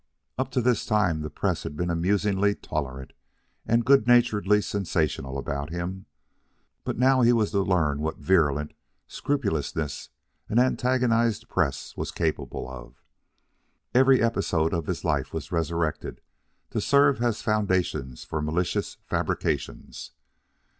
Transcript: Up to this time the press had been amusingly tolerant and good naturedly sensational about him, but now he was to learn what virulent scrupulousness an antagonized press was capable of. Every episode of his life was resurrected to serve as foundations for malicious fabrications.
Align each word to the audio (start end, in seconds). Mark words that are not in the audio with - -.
Up 0.35 0.49
to 0.53 0.63
this 0.63 0.83
time 0.87 1.21
the 1.21 1.29
press 1.29 1.61
had 1.61 1.75
been 1.77 1.91
amusingly 1.91 2.55
tolerant 2.55 3.13
and 3.67 3.85
good 3.85 4.07
naturedly 4.07 4.59
sensational 4.59 5.37
about 5.37 5.69
him, 5.69 6.07
but 6.83 6.97
now 6.97 7.21
he 7.21 7.31
was 7.31 7.51
to 7.51 7.61
learn 7.61 7.99
what 7.99 8.17
virulent 8.17 8.73
scrupulousness 9.07 10.09
an 10.49 10.57
antagonized 10.57 11.47
press 11.49 11.95
was 11.95 12.09
capable 12.09 12.67
of. 12.67 13.03
Every 13.93 14.23
episode 14.23 14.73
of 14.73 14.87
his 14.87 15.05
life 15.05 15.33
was 15.35 15.51
resurrected 15.51 16.19
to 16.71 16.81
serve 16.81 17.21
as 17.21 17.43
foundations 17.43 18.23
for 18.23 18.41
malicious 18.41 18.97
fabrications. 19.05 20.13